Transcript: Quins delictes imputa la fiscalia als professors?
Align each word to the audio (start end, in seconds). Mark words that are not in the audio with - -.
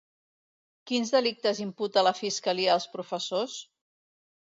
Quins 0.91 1.11
delictes 1.17 1.63
imputa 1.67 2.07
la 2.09 2.17
fiscalia 2.23 2.75
als 2.79 2.91
professors? 2.99 3.63